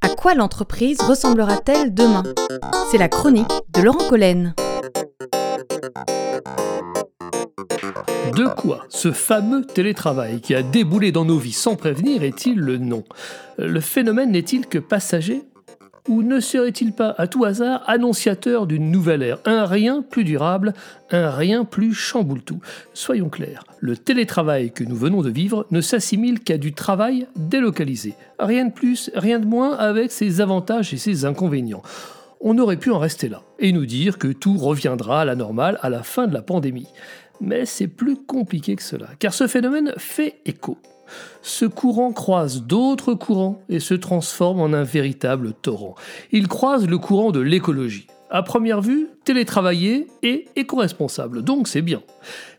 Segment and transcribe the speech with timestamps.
[0.00, 2.22] À quoi l'entreprise ressemblera-t-elle demain?
[2.90, 4.54] C'est la chronique de Laurent Collen.
[8.36, 12.78] De quoi ce fameux télétravail qui a déboulé dans nos vies sans prévenir est-il le
[12.78, 13.04] nom?
[13.58, 15.42] Le phénomène n'est-il que passager
[16.08, 19.38] ou ne serait-il pas, à tout hasard, annonciateur d'une nouvelle ère?
[19.44, 20.74] Un rien plus durable,
[21.10, 22.60] un rien plus chamboule-tout.
[22.92, 28.14] Soyons clairs, le télétravail que nous venons de vivre ne s'assimile qu'à du travail délocalisé.
[28.40, 31.82] Rien de plus, rien de moins avec ses avantages et ses inconvénients.
[32.40, 35.78] On aurait pu en rester là et nous dire que tout reviendra à la normale
[35.82, 36.88] à la fin de la pandémie.
[37.40, 40.78] Mais c'est plus compliqué que cela, car ce phénomène fait écho
[41.42, 45.94] ce courant croise d'autres courants et se transforme en un véritable torrent.
[46.30, 48.06] Il croise le courant de l'écologie.
[48.34, 52.00] À première vue, télétravailler et éco-responsable, donc c'est bien.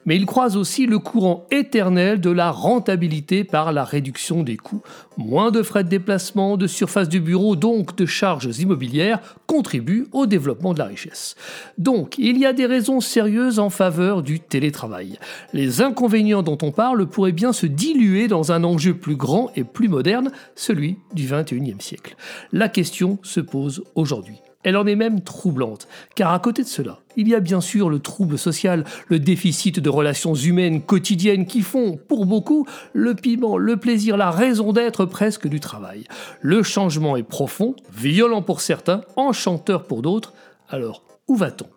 [0.05, 4.83] Mais il croise aussi le courant éternel de la rentabilité par la réduction des coûts.
[5.17, 10.27] Moins de frais de déplacement, de surface du bureau, donc de charges immobilières, contribuent au
[10.27, 11.35] développement de la richesse.
[11.79, 15.17] Donc, il y a des raisons sérieuses en faveur du télétravail.
[15.53, 19.63] Les inconvénients dont on parle pourraient bien se diluer dans un enjeu plus grand et
[19.63, 22.15] plus moderne, celui du XXIe siècle.
[22.51, 24.39] La question se pose aujourd'hui.
[24.63, 27.89] Elle en est même troublante, car à côté de cela, il y a bien sûr
[27.89, 33.57] le trouble social, le déficit de relations humaines quotidiennes qui font, pour beaucoup, le piment,
[33.57, 36.05] le plaisir, la raison d'être presque du travail.
[36.41, 40.33] Le changement est profond, violent pour certains, enchanteur pour d'autres.
[40.69, 41.67] Alors, où va-t-on?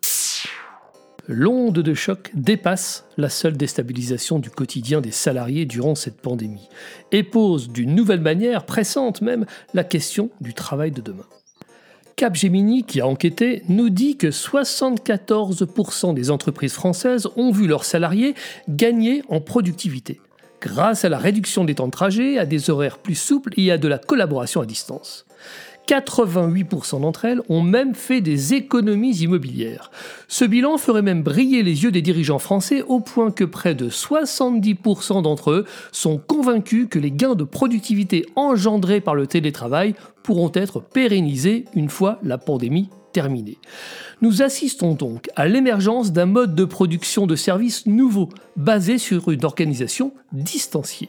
[1.28, 6.68] L'onde de choc dépasse la seule déstabilisation du quotidien des salariés durant cette pandémie
[7.10, 11.26] et pose d'une nouvelle manière, pressante même, la question du travail de demain.
[12.16, 18.34] Capgemini, qui a enquêté, nous dit que 74% des entreprises françaises ont vu leurs salariés
[18.70, 20.18] gagner en productivité,
[20.62, 23.76] grâce à la réduction des temps de trajet, à des horaires plus souples et à
[23.76, 25.26] de la collaboration à distance.
[25.86, 29.90] 88% d'entre elles ont même fait des économies immobilières.
[30.28, 33.88] Ce bilan ferait même briller les yeux des dirigeants français au point que près de
[33.88, 40.50] 70% d'entre eux sont convaincus que les gains de productivité engendrés par le télétravail pourront
[40.54, 43.58] être pérennisés une fois la pandémie terminée.
[44.20, 49.44] Nous assistons donc à l'émergence d'un mode de production de services nouveau, basé sur une
[49.44, 51.08] organisation distanciée.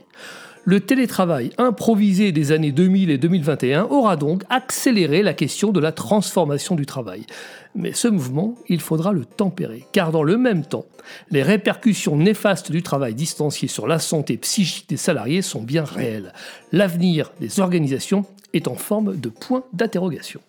[0.70, 5.94] Le télétravail improvisé des années 2000 et 2021 aura donc accéléré la question de la
[5.94, 7.26] transformation du travail.
[7.74, 10.86] Mais ce mouvement, il faudra le tempérer, car dans le même temps,
[11.32, 16.34] les répercussions néfastes du travail distancié sur la santé psychique des salariés sont bien réelles.
[16.74, 20.42] L'avenir des organisations est en forme de point d'interrogation.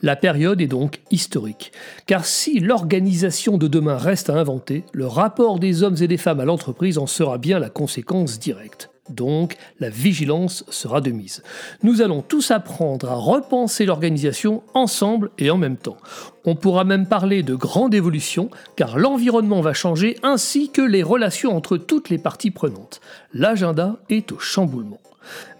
[0.00, 1.72] La période est donc historique,
[2.06, 6.38] car si l'organisation de demain reste à inventer, le rapport des hommes et des femmes
[6.38, 8.90] à l'entreprise en sera bien la conséquence directe.
[9.10, 11.42] Donc, la vigilance sera de mise.
[11.82, 15.96] Nous allons tous apprendre à repenser l'organisation ensemble et en même temps.
[16.44, 21.56] On pourra même parler de grande évolution, car l'environnement va changer ainsi que les relations
[21.56, 23.00] entre toutes les parties prenantes.
[23.34, 25.00] L'agenda est au chamboulement.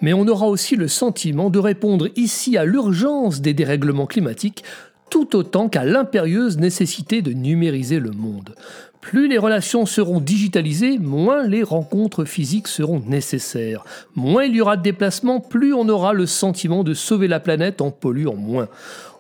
[0.00, 4.64] Mais on aura aussi le sentiment de répondre ici à l'urgence des dérèglements climatiques
[5.10, 8.54] tout autant qu'à l'impérieuse nécessité de numériser le monde.
[9.00, 13.82] Plus les relations seront digitalisées, moins les rencontres physiques seront nécessaires.
[14.14, 17.80] Moins il y aura de déplacements, plus on aura le sentiment de sauver la planète
[17.80, 18.68] en polluant moins.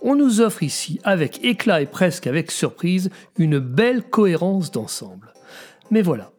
[0.02, 5.32] On nous offre ici, avec éclat et presque avec surprise, une belle cohérence d'ensemble.
[5.90, 6.30] Mais voilà,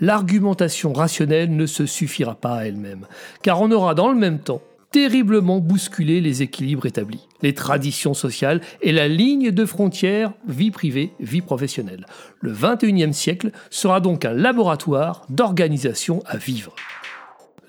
[0.00, 3.06] l'argumentation rationnelle ne se suffira pas à elle-même,
[3.42, 8.60] car on aura dans le même temps terriblement bousculé les équilibres établis, les traditions sociales
[8.80, 12.06] et la ligne de frontière vie privée, vie professionnelle.
[12.40, 16.74] Le 21e siècle sera donc un laboratoire d'organisation à vivre.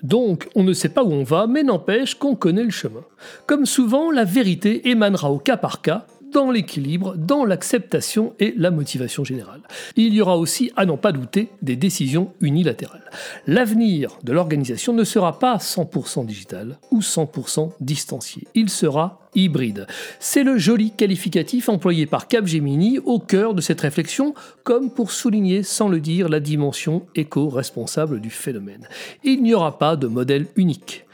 [0.02, 3.04] Donc, on ne sait pas où on va, mais n'empêche qu'on connaît le chemin.
[3.46, 8.70] Comme souvent, la vérité émanera au cas par cas, dans l'équilibre, dans l'acceptation et la
[8.70, 9.60] motivation générale.
[9.96, 13.10] Il y aura aussi, à n'en pas douter, des décisions unilatérales.
[13.46, 18.46] L'avenir de l'organisation ne sera pas 100% digital ou 100% distancié.
[18.54, 19.86] Il sera hybride.
[20.18, 24.34] C'est le joli qualificatif employé par Capgemini au cœur de cette réflexion,
[24.64, 28.88] comme pour souligner sans le dire la dimension éco-responsable du phénomène.
[29.24, 31.04] Il n'y aura pas de modèle unique.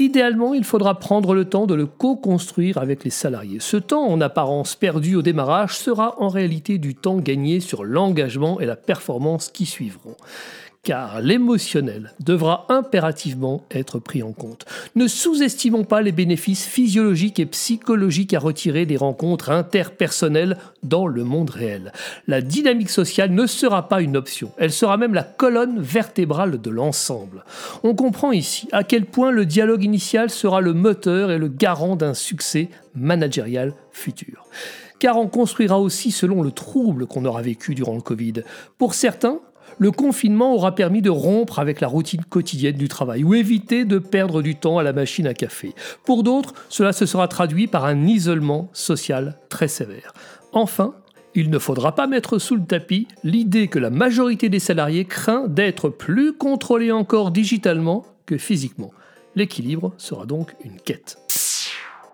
[0.00, 3.60] Idéalement, il faudra prendre le temps de le co-construire avec les salariés.
[3.60, 8.60] Ce temps, en apparence perdu au démarrage, sera en réalité du temps gagné sur l'engagement
[8.60, 10.16] et la performance qui suivront.
[10.82, 14.64] Car l'émotionnel devra impérativement être pris en compte.
[14.94, 21.22] Ne sous-estimons pas les bénéfices physiologiques et psychologiques à retirer des rencontres interpersonnelles dans le
[21.22, 21.92] monde réel.
[22.26, 26.70] La dynamique sociale ne sera pas une option, elle sera même la colonne vertébrale de
[26.70, 27.44] l'ensemble.
[27.82, 31.96] On comprend ici à quel point le dialogue initial sera le moteur et le garant
[31.96, 34.46] d'un succès managérial futur
[35.00, 38.44] car on construira aussi selon le trouble qu'on aura vécu durant le Covid.
[38.76, 39.40] Pour certains,
[39.80, 43.98] le confinement aura permis de rompre avec la routine quotidienne du travail ou éviter de
[43.98, 45.74] perdre du temps à la machine à café.
[46.04, 50.12] Pour d'autres, cela se sera traduit par un isolement social très sévère.
[50.52, 50.94] Enfin,
[51.34, 55.48] il ne faudra pas mettre sous le tapis l'idée que la majorité des salariés craint
[55.48, 58.92] d'être plus contrôlés encore digitalement que physiquement.
[59.34, 61.16] L'équilibre sera donc une quête.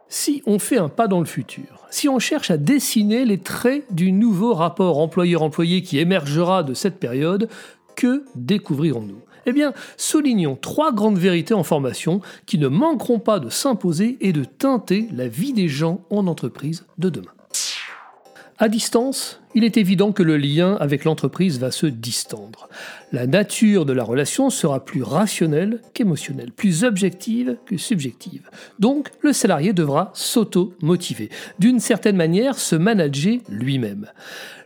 [0.09, 3.85] Si on fait un pas dans le futur, si on cherche à dessiner les traits
[3.93, 7.49] du nouveau rapport employeur-employé qui émergera de cette période,
[7.97, 9.21] que découvrirons-nous?
[9.47, 14.33] Eh bien, soulignons trois grandes vérités en formation qui ne manqueront pas de s'imposer et
[14.33, 17.36] de teinter la vie des gens en entreprise de demain.
[18.59, 22.71] À distance, il est évident que le lien avec l'entreprise va se distendre.
[23.13, 28.49] La nature de la relation sera plus rationnelle qu'émotionnelle, plus objective que subjective.
[28.79, 34.07] Donc, le salarié devra s'auto-motiver, d'une certaine manière se manager lui-même.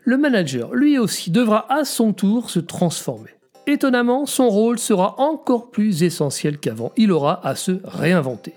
[0.04, 3.30] Le manager, lui aussi, devra à son tour se transformer.
[3.66, 6.92] Étonnamment, son rôle sera encore plus essentiel qu'avant.
[6.96, 8.54] Il aura à se réinventer.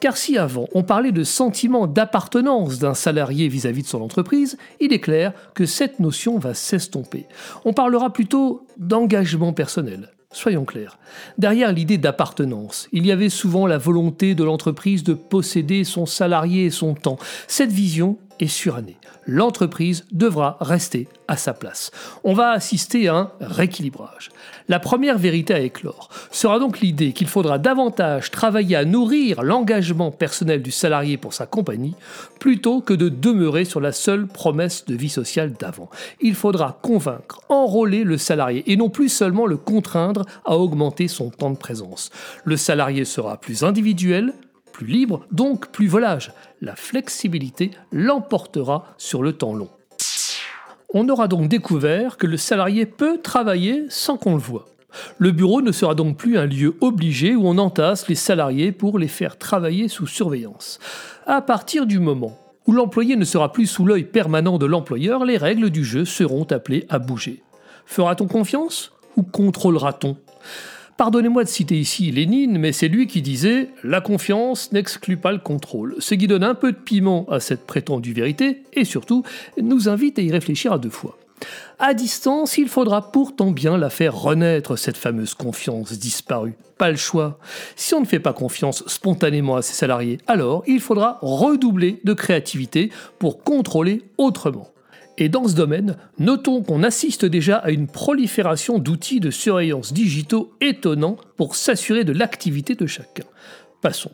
[0.00, 4.92] Car si avant on parlait de sentiment d'appartenance d'un salarié vis-à-vis de son entreprise, il
[4.92, 7.26] est clair que cette notion va s'estomper.
[7.64, 10.10] On parlera plutôt d'engagement personnel.
[10.30, 10.98] Soyons clairs.
[11.38, 16.66] Derrière l'idée d'appartenance, il y avait souvent la volonté de l'entreprise de posséder son salarié
[16.66, 17.18] et son temps.
[17.46, 18.96] Cette vision est surannée.
[19.26, 21.90] L'entreprise devra rester à sa place.
[22.24, 24.30] On va assister à un rééquilibrage.
[24.68, 30.10] La première vérité à éclore sera donc l'idée qu'il faudra davantage travailler à nourrir l'engagement
[30.10, 31.94] personnel du salarié pour sa compagnie
[32.40, 35.90] plutôt que de demeurer sur la seule promesse de vie sociale d'avant.
[36.20, 41.30] Il faudra convaincre, enrôler le salarié et non plus seulement le contraindre à augmenter son
[41.30, 42.10] temps de présence.
[42.44, 44.32] Le salarié sera plus individuel,
[44.72, 46.32] plus libre, donc plus volage.
[46.60, 49.70] La flexibilité l'emportera sur le temps long.
[50.94, 54.66] On aura donc découvert que le salarié peut travailler sans qu'on le voie.
[55.18, 58.98] Le bureau ne sera donc plus un lieu obligé où on entasse les salariés pour
[58.98, 60.78] les faire travailler sous surveillance.
[61.26, 65.36] À partir du moment où l'employé ne sera plus sous l'œil permanent de l'employeur, les
[65.36, 67.42] règles du jeu seront appelées à bouger.
[67.84, 70.16] Fera-t-on confiance ou contrôlera-t-on?
[70.98, 75.38] Pardonnez-moi de citer ici Lénine, mais c'est lui qui disait La confiance n'exclut pas le
[75.38, 79.22] contrôle, ce qui donne un peu de piment à cette prétendue vérité et surtout
[79.62, 81.16] nous invite à y réfléchir à deux fois.
[81.78, 86.56] À distance, il faudra pourtant bien la faire renaître, cette fameuse confiance disparue.
[86.78, 87.38] Pas le choix.
[87.76, 92.12] Si on ne fait pas confiance spontanément à ses salariés, alors il faudra redoubler de
[92.12, 92.90] créativité
[93.20, 94.68] pour contrôler autrement.
[95.20, 100.52] Et dans ce domaine, notons qu'on assiste déjà à une prolifération d'outils de surveillance digitaux
[100.60, 103.24] étonnants pour s'assurer de l'activité de chacun.
[103.82, 104.12] Passons.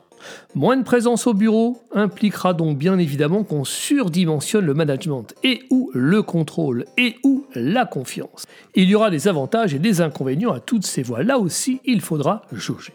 [0.55, 5.91] Moins de présence au bureau impliquera donc bien évidemment qu'on surdimensionne le management et ou
[5.93, 8.47] le contrôle et ou la confiance.
[8.75, 11.23] Il y aura des avantages et des inconvénients à toutes ces voies.
[11.23, 12.95] Là aussi, il faudra jauger.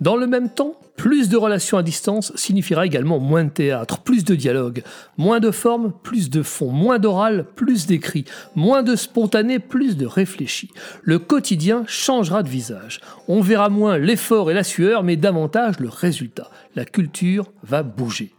[0.00, 4.24] Dans le même temps, plus de relations à distance signifiera également moins de théâtre, plus
[4.24, 4.82] de dialogue,
[5.16, 8.24] moins de forme, plus de fond, moins d'oral, plus d'écrit,
[8.54, 10.70] moins de spontané, plus de réfléchi.
[11.02, 13.00] Le quotidien changera de visage.
[13.26, 16.50] On verra moins l'effort et la sueur, mais davantage le résultat.
[16.76, 18.32] La culture va bouger.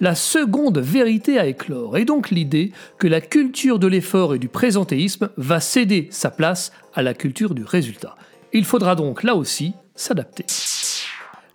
[0.00, 4.48] La seconde vérité à éclore est donc l'idée que la culture de l'effort et du
[4.48, 8.16] présentéisme va céder sa place à la culture du résultat.
[8.54, 10.46] Il faudra donc là aussi s'adapter.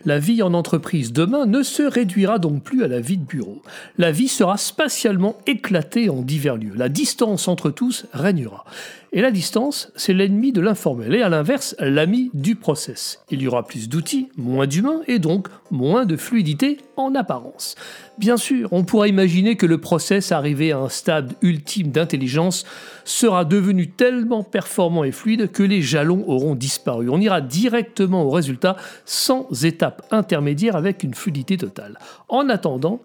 [0.06, 3.62] La vie en entreprise demain ne se réduira donc plus à la vie de bureau.
[3.98, 6.74] La vie sera spatialement éclatée en divers lieux.
[6.75, 8.63] La distance entre tous régnera.
[9.13, 13.23] Et la distance, c'est l'ennemi de l'informel et à l'inverse, l'ami du process.
[13.31, 17.75] Il y aura plus d'outils, moins d'humains et donc moins de fluidité en apparence.
[18.17, 22.65] Bien sûr, on pourra imaginer que le process arrivé à un stade ultime d'intelligence
[23.05, 27.09] sera devenu tellement performant et fluide que les jalons auront disparu.
[27.09, 31.97] On ira directement au résultat sans étape intermédiaire avec une fluidité totale.
[32.27, 33.01] En attendant,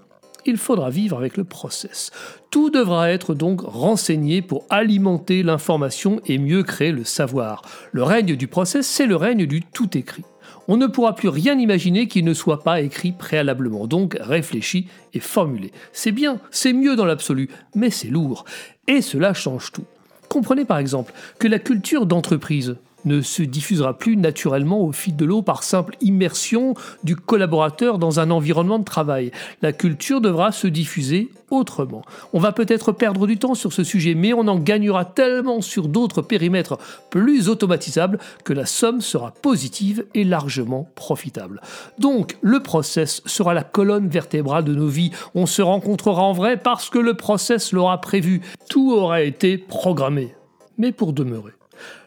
[0.47, 2.11] il faudra vivre avec le process.
[2.51, 7.63] Tout devra être donc renseigné pour alimenter l'information et mieux créer le savoir.
[7.93, 10.25] Le règne du process, c'est le règne du tout écrit.
[10.69, 15.21] On ne pourra plus rien imaginer qui ne soit pas écrit préalablement, donc réfléchi et
[15.21, 15.73] formulé.
[15.93, 18.45] C'est bien, c'est mieux dans l'absolu, mais c'est lourd.
[18.87, 19.85] Et cela change tout.
[20.29, 25.25] Comprenez par exemple que la culture d'entreprise ne se diffusera plus naturellement au fil de
[25.25, 29.31] l'eau par simple immersion du collaborateur dans un environnement de travail.
[29.61, 32.03] La culture devra se diffuser autrement.
[32.33, 35.89] On va peut-être perdre du temps sur ce sujet, mais on en gagnera tellement sur
[35.89, 36.79] d'autres périmètres
[37.11, 41.61] plus automatisables que la somme sera positive et largement profitable.
[41.99, 45.11] Donc, le process sera la colonne vertébrale de nos vies.
[45.35, 48.41] On se rencontrera en vrai parce que le process l'aura prévu.
[48.69, 50.35] Tout aura été programmé.
[50.79, 51.53] Mais pour demeurer.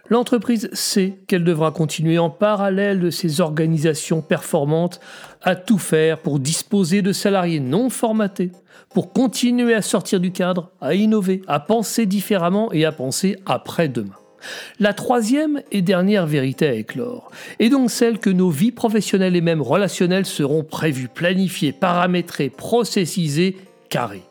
[0.09, 5.00] L'entreprise sait qu'elle devra continuer en parallèle de ses organisations performantes
[5.41, 8.51] à tout faire pour disposer de salariés non formatés,
[8.93, 14.13] pour continuer à sortir du cadre, à innover, à penser différemment et à penser après-demain.
[14.79, 19.41] La troisième et dernière vérité à éclore est donc celle que nos vies professionnelles et
[19.41, 23.57] même relationnelles seront prévues, planifiées, paramétrées, processisées,
[23.89, 24.24] carrées.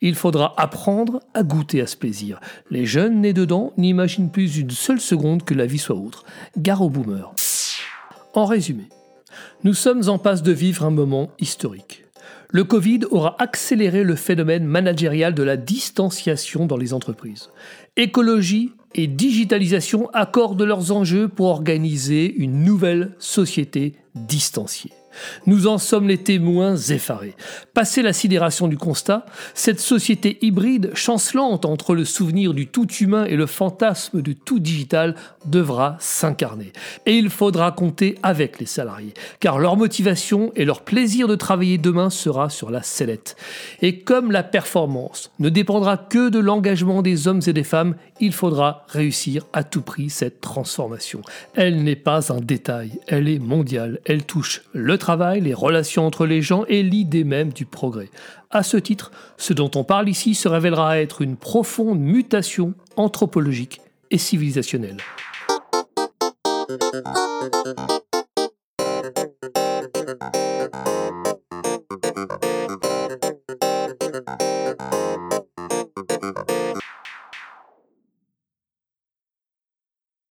[0.00, 2.40] Il faudra apprendre à goûter à ce plaisir.
[2.70, 6.24] Les jeunes nés dedans n'imaginent plus une seule seconde que la vie soit autre.
[6.56, 7.32] Gare aux boomers.
[8.34, 8.84] En résumé,
[9.64, 12.04] nous sommes en passe de vivre un moment historique.
[12.52, 17.50] Le Covid aura accéléré le phénomène managérial de la distanciation dans les entreprises.
[17.96, 24.92] Écologie et digitalisation accordent leurs enjeux pour organiser une nouvelle société distanciée.
[25.46, 27.34] Nous en sommes les témoins effarés.
[27.74, 33.24] Passé la sidération du constat, cette société hybride, chancelante entre le souvenir du tout humain
[33.24, 35.14] et le fantasme du tout digital,
[35.46, 36.72] devra s'incarner.
[37.06, 41.78] Et il faudra compter avec les salariés, car leur motivation et leur plaisir de travailler
[41.78, 43.36] demain sera sur la sellette.
[43.82, 48.32] Et comme la performance ne dépendra que de l'engagement des hommes et des femmes, il
[48.32, 51.22] faudra réussir à tout prix cette transformation.
[51.54, 54.98] Elle n'est pas un détail, elle est mondiale, elle touche le
[55.40, 58.10] les relations entre les gens et l'idée même du progrès.
[58.50, 63.80] À ce titre, ce dont on parle ici se révélera être une profonde mutation anthropologique
[64.10, 64.98] et civilisationnelle.